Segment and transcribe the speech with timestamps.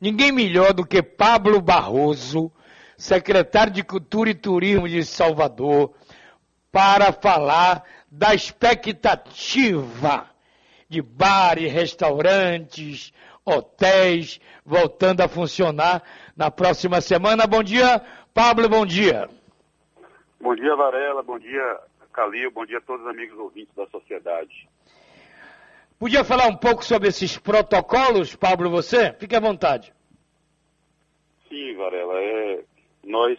[0.00, 2.52] Ninguém melhor do que Pablo Barroso,
[2.96, 5.92] secretário de Cultura e Turismo de Salvador,
[6.70, 10.30] para falar da expectativa
[10.88, 13.12] de bares, restaurantes,
[13.44, 16.02] hotéis voltando a funcionar
[16.36, 17.46] na próxima semana.
[17.46, 18.00] Bom dia,
[18.32, 19.28] Pablo, bom dia.
[20.40, 21.80] Bom dia, Varela, bom dia,
[22.12, 24.68] Calil, bom dia a todos os amigos ouvintes da sociedade.
[25.98, 29.12] Podia falar um pouco sobre esses protocolos, Pablo, você?
[29.14, 29.92] Fique à vontade.
[31.48, 32.22] Sim, Varela.
[32.22, 32.64] É,
[33.02, 33.36] nós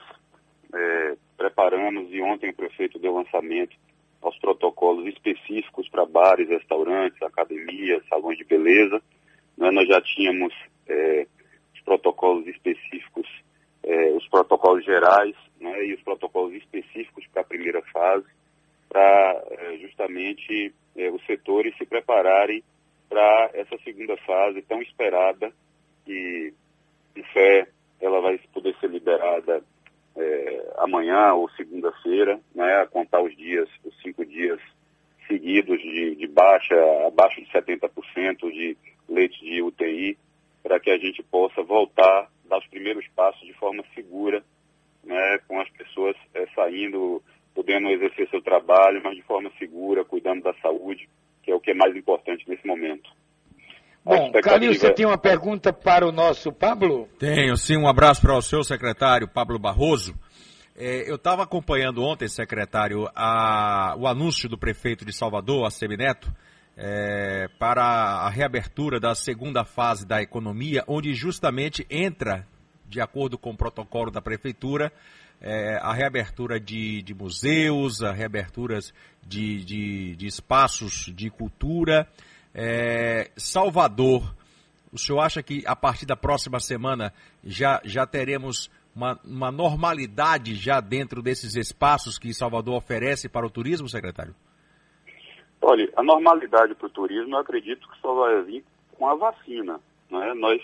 [0.73, 3.77] é, preparamos e ontem o prefeito deu lançamento
[4.21, 9.01] aos protocolos específicos para bares, restaurantes, academias, salões de beleza.
[9.57, 9.71] Né?
[9.71, 10.53] Nós já tínhamos
[10.85, 11.27] é,
[11.73, 13.25] os protocolos específicos,
[13.83, 15.85] é, os protocolos gerais né?
[15.85, 18.25] e os protocolos específicos para a primeira fase,
[18.89, 22.61] para é, justamente é, os setores se prepararem
[23.07, 25.51] para essa segunda fase tão esperada
[26.05, 26.53] e,
[27.15, 27.67] em fé,
[28.01, 29.63] ela vai poder ser liberada
[30.15, 34.59] é, amanhã ou segunda-feira, né, a contar os dias, os cinco dias
[35.27, 36.75] seguidos de, de baixa,
[37.07, 40.17] abaixo de 70% de leitos de UTI,
[40.61, 44.43] para que a gente possa voltar, dar os primeiros passos de forma segura,
[45.03, 47.23] né, com as pessoas é, saindo
[47.69, 51.07] podendo exercer seu trabalho, mas de forma segura, cuidando da saúde,
[51.43, 53.09] que é o que é mais importante nesse momento.
[54.03, 57.07] Bom, Calil, você tem uma pergunta para o nosso Pablo?
[57.19, 57.77] Tenho, sim.
[57.77, 60.15] Um abraço para o seu secretário, Pablo Barroso.
[60.75, 66.31] É, eu estava acompanhando ontem, secretário, a, o anúncio do prefeito de Salvador, a Semineto,
[66.75, 72.47] é, para a reabertura da segunda fase da economia, onde justamente entra,
[72.87, 74.91] de acordo com o protocolo da prefeitura,
[75.41, 78.93] é, a reabertura de, de, museus, a reaberturas
[79.25, 82.07] de, de, de espaços de cultura.
[82.53, 84.35] É, Salvador,
[84.91, 90.55] o senhor acha que a partir da próxima semana já, já teremos uma, uma normalidade
[90.55, 94.35] já dentro desses espaços que Salvador oferece para o turismo, secretário?
[95.61, 98.65] Olha, a normalidade para o turismo eu acredito que só vai vir
[98.97, 99.79] com a vacina.
[100.09, 100.33] Né?
[100.35, 100.61] Nós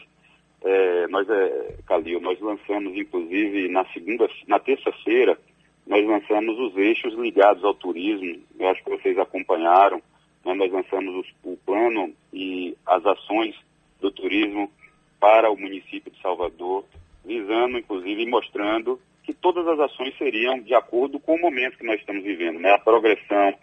[0.66, 5.38] é, nós, é, Calil, nós lançamos, inclusive, na segunda, na terça-feira,
[5.86, 8.42] nós lançamos os eixos ligados ao turismo.
[8.60, 10.02] Eu acho que vocês acompanharam.
[10.44, 10.54] Né?
[10.56, 13.56] Nós lançamos os, o plano e as ações
[14.02, 14.72] do turismo
[15.20, 16.84] para o município de Salvador,
[17.24, 22.00] visando, inclusive, mostrando que todas as ações seriam de acordo com o momento que nós
[22.00, 22.72] estamos vivendo, né?
[22.72, 23.54] A progressão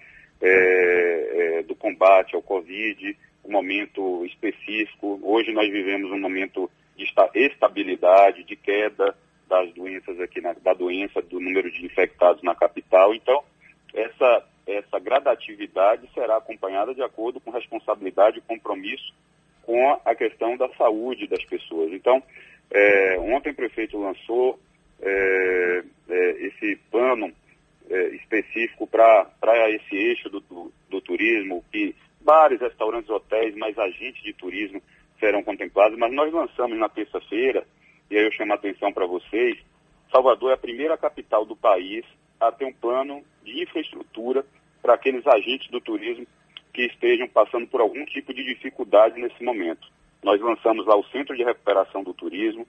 [0.41, 5.21] é, é, do combate ao Covid, o um momento específico.
[5.23, 9.15] Hoje nós vivemos um momento de estabilidade, de queda
[9.49, 13.15] das doenças aqui, na, da doença, do número de infectados na capital.
[13.15, 13.43] Então,
[13.93, 19.13] essa, essa gradatividade será acompanhada de acordo com responsabilidade e compromisso
[19.63, 21.93] com a questão da saúde das pessoas.
[21.93, 22.23] Então,
[22.71, 24.59] é, ontem o prefeito lançou
[25.01, 27.33] é, é, esse plano
[27.91, 34.23] é, específico para esse eixo do, do, do turismo, que bares, restaurantes, hotéis, mais agentes
[34.23, 34.83] de turismo
[35.19, 37.67] serão contemplados, mas nós lançamos na terça-feira,
[38.11, 39.59] e aí eu chamo a atenção para vocês,
[40.11, 42.05] Salvador é a primeira capital do país
[42.41, 44.45] a ter um plano de infraestrutura
[44.81, 46.27] para aqueles agentes do turismo
[46.73, 49.87] que estejam passando por algum tipo de dificuldade nesse momento.
[50.23, 52.67] Nós lançamos lá o Centro de Recuperação do Turismo,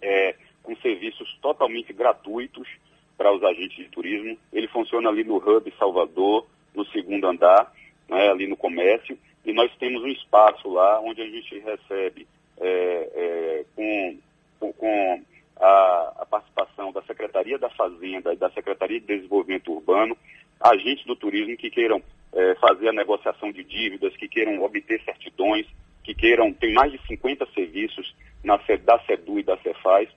[0.00, 2.68] é, com serviços totalmente gratuitos
[3.16, 4.36] para os agentes de turismo.
[4.52, 7.72] Ele funciona ali no Hub Salvador, no segundo andar,
[8.08, 12.26] né, ali no comércio, e nós temos um espaço lá onde a gente recebe
[12.60, 15.22] é, é, com, com
[15.60, 20.16] a, a, participação da Secretaria da Fazenda e da Secretaria de Desenvolvimento Urbano,
[20.60, 25.66] agentes do turismo que queiram é, fazer a negociação de dívidas, que queiram obter certidões,
[26.02, 30.08] que queiram, tem mais de 50 serviços na, da SEDU e da Cefaz,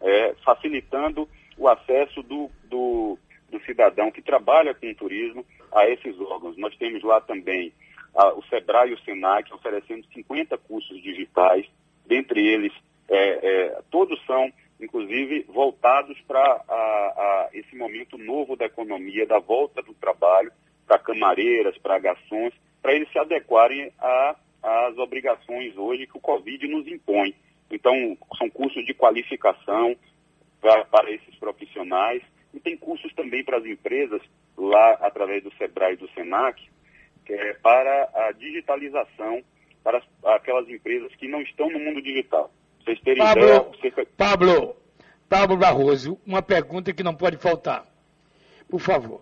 [0.00, 3.18] é, facilitando o acesso do, do,
[3.50, 6.56] do cidadão que trabalha com o turismo a esses órgãos.
[6.56, 7.72] Nós temos lá também
[8.36, 11.66] o SEBRAE e o SENAC oferecendo 50 cursos digitais,
[12.06, 12.72] dentre eles,
[13.08, 19.94] é, é, todos são, inclusive, voltados para esse momento novo da economia, da volta do
[19.94, 20.52] trabalho,
[20.86, 23.92] para camareiras, para garçons, para eles se adequarem
[24.62, 27.34] às obrigações hoje que o Covid nos impõe.
[27.70, 29.96] Então, são cursos de qualificação
[30.60, 32.22] pra, para esses profissionais,
[32.54, 34.22] e tem cursos também para as empresas,
[34.56, 36.62] lá através do SEBRAE e do SENAC,
[37.28, 39.42] é, para a digitalização
[39.86, 42.50] para aquelas empresas que não estão no mundo digital.
[42.82, 44.06] Vocês terem Pablo, ideia, cerca...
[44.16, 44.76] Pablo,
[45.28, 47.86] Pablo Barroso, uma pergunta que não pode faltar.
[48.68, 49.20] Por favor.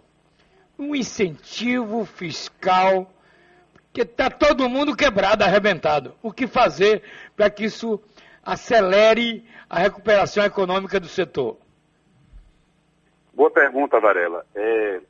[0.79, 3.13] Um incentivo fiscal,
[3.93, 6.15] que está todo mundo quebrado, arrebentado.
[6.23, 7.03] O que fazer
[7.37, 8.01] para que isso
[8.43, 11.59] acelere a recuperação econômica do setor?
[13.35, 14.47] Boa pergunta, Varela.
[14.55, 15.01] É,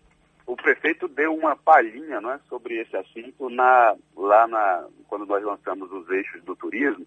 [0.47, 5.91] o prefeito deu uma palhinha é, sobre esse assunto na, lá na, quando nós lançamos
[5.91, 7.07] os eixos do turismo.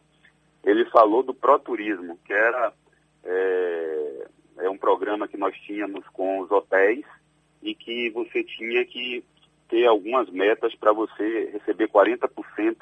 [0.64, 2.74] Ele falou do pró-turismo, que era
[3.24, 4.28] é,
[4.60, 7.06] é um programa que nós tínhamos com os hotéis
[7.62, 9.24] e que você tinha que
[9.70, 12.78] ter algumas metas para você receber 40%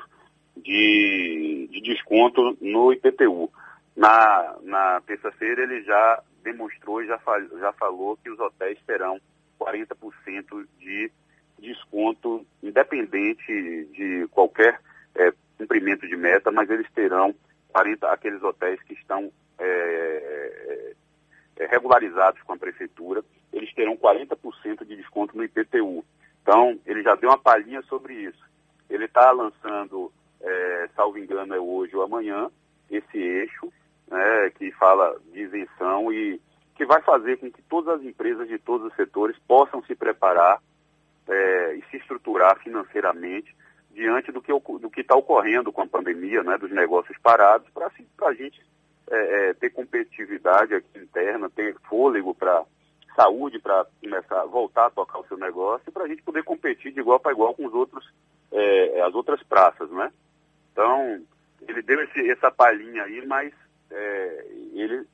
[0.57, 3.51] de, de desconto no IPTU.
[3.95, 7.19] Na, na terça-feira ele já demonstrou e já,
[7.59, 9.19] já falou que os hotéis terão
[9.59, 11.11] 40% de
[11.59, 14.79] desconto, independente de qualquer
[15.15, 17.33] é, cumprimento de meta, mas eles terão
[17.69, 24.85] 40, aqueles hotéis que estão é, é, é, regularizados com a prefeitura, eles terão 40%
[24.85, 26.03] de desconto no IPTU.
[26.41, 28.43] Então, ele já deu uma palhinha sobre isso.
[28.89, 30.11] Ele está lançando,
[30.41, 32.49] é, salvo engano, é hoje ou amanhã,
[32.89, 33.71] esse eixo,
[34.07, 36.39] né, que fala de isenção e
[36.75, 40.61] que vai fazer com que todas as empresas de todos os setores possam se preparar
[41.27, 43.55] é, e se estruturar financeiramente
[43.91, 47.87] diante do que do está ocorrendo com a pandemia, né, dos negócios parados, para
[48.27, 48.61] a gente
[49.09, 52.63] é, é, ter competitividade aqui interna, ter fôlego para
[53.15, 56.91] saúde para começar voltar a tocar o seu negócio e para a gente poder competir
[56.91, 58.05] de igual para igual com os outros,
[58.51, 60.11] é, as outras praças, né?
[60.73, 61.21] Então,
[61.65, 63.53] ele deu esse, essa palhinha aí, mas
[63.89, 65.07] é, ele,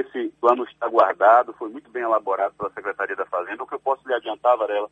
[0.00, 3.62] esse, plano está guardado, foi muito bem elaborado pela Secretaria da Fazenda.
[3.62, 4.90] O que eu posso lhe adiantar, Varela,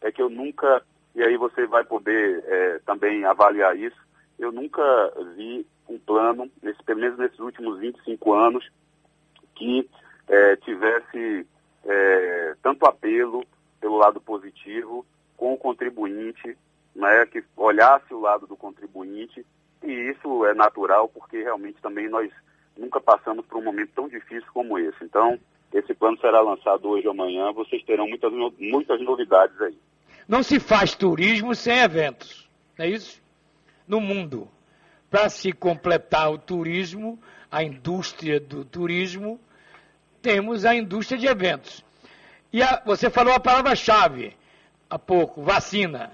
[0.00, 0.82] é que eu nunca,
[1.14, 3.96] e aí você vai poder é, também avaliar isso,
[4.38, 4.82] eu nunca
[5.34, 8.70] vi um plano, nesse, pelo menos nesses últimos 25 anos,
[9.54, 9.88] que
[10.28, 11.46] é, tivesse
[11.84, 13.44] é, tanto apelo
[13.80, 15.04] pelo lado positivo
[15.36, 16.56] com o contribuinte,
[16.94, 19.44] né, que olhasse o lado do contribuinte,
[19.82, 22.30] e isso é natural porque realmente também nós
[22.78, 25.04] nunca passamos por um momento tão difícil como esse.
[25.04, 25.38] Então,
[25.72, 29.76] esse plano será lançado hoje ou amanhã, vocês terão muitas, muitas novidades aí.
[30.26, 32.48] Não se faz turismo sem eventos,
[32.78, 33.20] não é isso?
[33.86, 34.48] No mundo.
[35.10, 37.18] Para se completar o turismo,
[37.50, 39.40] a indústria do turismo,
[40.20, 41.84] temos a indústria de eventos.
[42.52, 44.36] E a, você falou a palavra-chave
[44.88, 46.12] há pouco, vacina.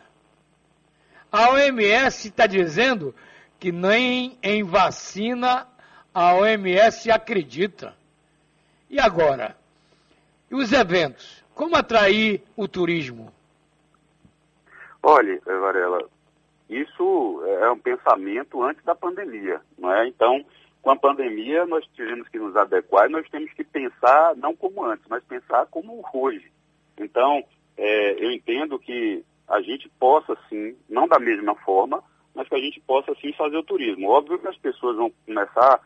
[1.30, 3.12] A OMS está dizendo
[3.58, 5.66] que nem em vacina
[6.14, 7.94] a OMS acredita.
[8.88, 9.56] E agora?
[10.50, 11.44] E os eventos?
[11.54, 13.32] Como atrair o turismo?
[15.02, 16.08] Olha, Varela,
[16.70, 20.08] isso é um pensamento antes da pandemia, não é?
[20.08, 20.44] Então,
[20.80, 24.84] com a pandemia, nós tivemos que nos adequar e nós temos que pensar, não como
[24.84, 26.50] antes, mas pensar como hoje.
[26.98, 27.42] Então,
[27.76, 32.02] é, eu entendo que a gente possa sim, não da mesma forma,
[32.34, 34.10] mas que a gente possa sim fazer o turismo.
[34.10, 35.80] Óbvio que as pessoas vão começar,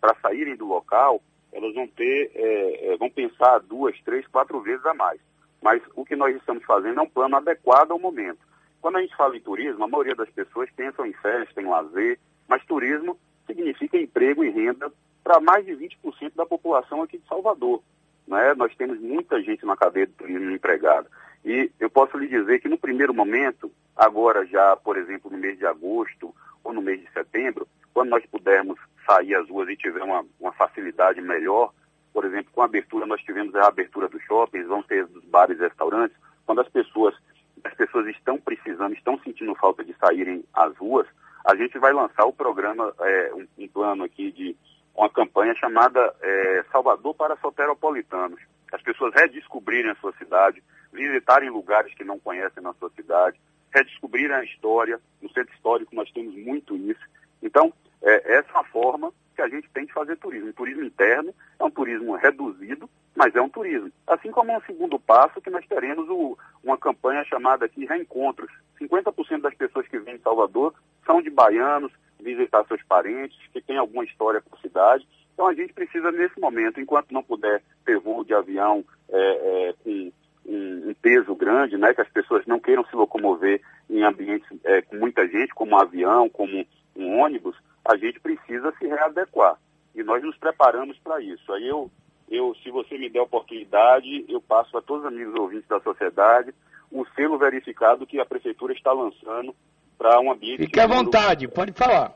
[0.00, 1.20] para saírem do local,
[1.52, 5.20] elas vão ter, é, é, vão pensar duas, três, quatro vezes a mais.
[5.62, 8.38] Mas o que nós estamos fazendo é um plano adequado ao momento.
[8.80, 12.18] Quando a gente fala em turismo, a maioria das pessoas pensam em festa, em lazer,
[12.48, 14.90] mas turismo significa emprego e renda
[15.22, 17.82] para mais de 20% da população aqui de Salvador.
[18.26, 18.54] Né?
[18.54, 21.08] Nós temos muita gente na cadeia de turismo empregada.
[21.44, 25.58] E eu posso lhe dizer que no primeiro momento, agora já, por exemplo, no mês
[25.58, 30.02] de agosto ou no mês de setembro, quando nós pudermos sair às ruas e tiver
[30.02, 31.72] uma, uma facilidade melhor,
[32.12, 35.58] por exemplo, com a abertura, nós tivemos a abertura dos shoppings, vão ter dos bares
[35.58, 37.14] e restaurantes, quando as pessoas,
[37.62, 41.06] as pessoas estão precisando, estão sentindo falta de saírem às ruas,
[41.44, 44.56] a gente vai lançar o programa, é, um, um, plano aqui de
[44.94, 48.40] uma campanha chamada é, Salvador para Soteropolitanos.
[48.72, 53.40] As pessoas redescobrirem a sua cidade, visitarem lugares que não conhecem na sua cidade,
[53.74, 55.00] redescobrirem a história.
[55.22, 57.00] No centro histórico nós temos muito isso.
[57.42, 60.52] Então, é, essa é uma forma que a gente tem de fazer turismo.
[60.52, 63.90] Turismo interno é um turismo reduzido, mas é um turismo.
[64.06, 68.50] Assim como é um segundo passo que nós teremos o, uma campanha chamada aqui Reencontros.
[68.80, 73.76] 50% das pessoas que vêm em Salvador são de baianos, visitar seus parentes, que têm
[73.76, 75.06] alguma história com a cidade.
[75.32, 79.74] Então a gente precisa, nesse momento, enquanto não puder ter voo de avião é, é,
[79.82, 80.12] com
[80.46, 84.82] um, um, peso grande, né, que as pessoas não queiram se locomover em ambientes é,
[84.82, 89.56] com muita gente, como um avião, como um ônibus, a gente precisa se readequar.
[89.94, 91.52] E nós nos preparamos para isso.
[91.52, 91.90] Aí eu,
[92.28, 96.54] eu, se você me der oportunidade, eu passo a todos os amigos ouvintes da sociedade
[96.90, 99.54] o selo verificado que a prefeitura está lançando
[99.96, 100.64] para um ambiente.
[100.64, 102.14] Fique à vontade, pode falar.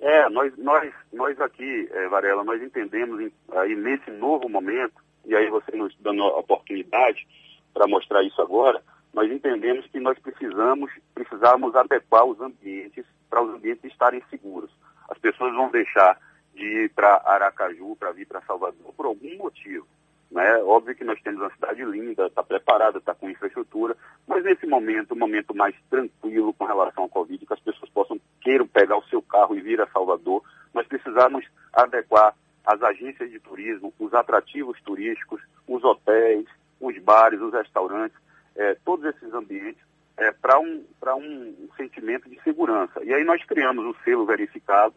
[0.00, 4.94] É, nós, nós, nós aqui, é, Varela, nós entendemos aí nesse novo momento,
[5.24, 7.26] e aí você nos dando a oportunidade
[7.74, 8.82] para mostrar isso agora,
[9.12, 14.70] nós entendemos que nós precisamos, precisamos adequar os ambientes para os ambientes estarem seguros.
[15.08, 16.18] As pessoas vão deixar
[16.54, 19.86] de ir para Aracaju, para vir para Salvador, por algum motivo.
[20.30, 20.56] Né?
[20.58, 25.14] Óbvio que nós temos uma cidade linda, está preparada, está com infraestrutura, mas nesse momento,
[25.14, 29.04] um momento mais tranquilo com relação ao Covid, que as pessoas possam queiram pegar o
[29.04, 30.42] seu carro e vir a Salvador,
[30.74, 32.34] nós precisamos adequar
[32.66, 36.46] as agências de turismo, os atrativos turísticos, os hotéis,
[36.78, 38.18] os bares, os restaurantes,
[38.54, 39.82] é, todos esses ambientes
[40.18, 40.84] é, para um,
[41.16, 43.02] um sentimento de segurança.
[43.04, 44.94] E aí nós criamos um selo verificado,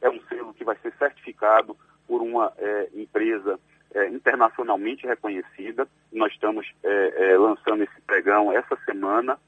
[0.00, 1.76] é um selo que vai ser certificado
[2.08, 3.60] por uma é, empresa
[3.94, 5.86] é, internacionalmente reconhecida.
[6.10, 9.38] Nós estamos é, é, lançando esse pregão essa semana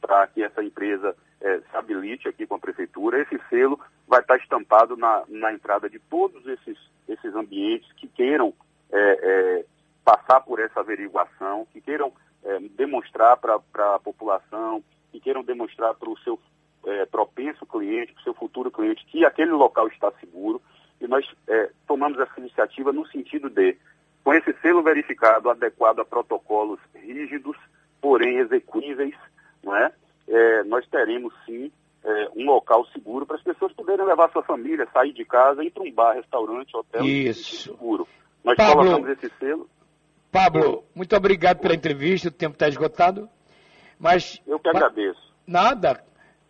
[0.00, 3.22] para que essa empresa é, se habilite aqui com a prefeitura.
[3.22, 6.76] Esse selo vai estar estampado na, na entrada de todos esses,
[7.08, 8.52] esses ambientes que queiram
[10.04, 12.12] passar por essa averiguação, que queiram
[12.70, 13.56] demonstrar para
[13.94, 16.38] a população, que queiram demonstrar para o seu
[17.10, 20.60] propenso cliente, para o seu futuro cliente, que aquele local está seguro.
[21.00, 21.24] E nós
[21.86, 23.76] tomamos essa iniciativa no sentido de
[24.24, 27.56] com esse selo verificado, adequado a protocolos rígidos,
[28.00, 29.14] porém execuíveis,
[29.62, 29.92] não é?
[30.28, 31.70] é nós teremos sim
[32.04, 35.70] é, um local seguro para as pessoas poderem levar sua família, sair de casa, ir
[35.70, 37.70] para um bar, restaurante, hotel Isso.
[37.70, 38.06] seguro.
[38.44, 39.68] Nós Pablo, colocamos esse selo.
[40.32, 43.28] Pablo, muito obrigado pela entrevista, o tempo está esgotado.
[44.00, 44.40] Mas.
[44.46, 45.20] Eu que agradeço.
[45.46, 46.02] Nada,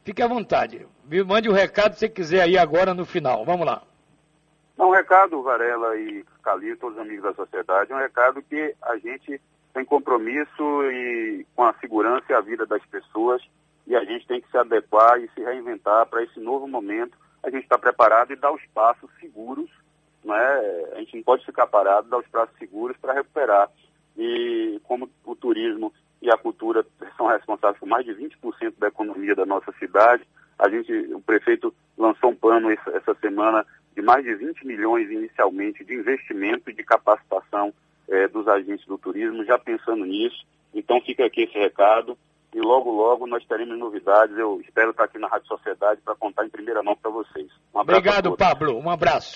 [0.05, 0.87] fique à vontade.
[1.05, 3.45] Me mande um recado se quiser aí agora no final.
[3.45, 3.83] Vamos lá.
[4.79, 9.41] Um recado, Varela e Calil, todos os amigos da sociedade, um recado que a gente
[9.75, 13.43] tem compromisso e com a segurança e a vida das pessoas
[13.87, 17.19] e a gente tem que se adequar e se reinventar para esse novo momento.
[17.43, 19.69] A gente está preparado e dar os passos seguros,
[20.25, 20.93] não é?
[20.95, 23.71] A gente não pode ficar parado, dar os passos seguros para recuperar.
[24.17, 26.85] E como o turismo e a cultura
[27.17, 30.23] são responsáveis por mais de 20% da economia da nossa cidade,
[30.59, 35.85] a gente, o prefeito lançou um plano essa, semana de mais de 20 milhões inicialmente
[35.85, 37.73] de investimento e de capacitação
[38.09, 40.45] é, dos agentes do turismo, já pensando nisso.
[40.73, 42.17] Então fica aqui esse recado
[42.55, 44.37] e logo, logo nós teremos novidades.
[44.37, 47.50] Eu espero estar aqui na Rádio Sociedade para contar em primeira mão para vocês.
[47.75, 48.79] Um Obrigado, Pablo.
[48.79, 49.31] Um abraço.